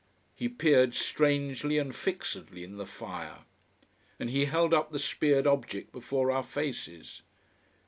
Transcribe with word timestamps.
He 0.33 0.49
peered 0.49 0.95
strangely 0.95 1.77
and 1.77 1.95
fixedly 1.95 2.63
in 2.63 2.77
the 2.77 2.87
fire. 2.87 3.45
And 4.19 4.31
he 4.31 4.45
held 4.45 4.73
up 4.73 4.89
the 4.89 4.97
speared 4.97 5.45
object 5.45 5.91
before 5.91 6.31
our 6.31 6.41
faces. 6.41 7.21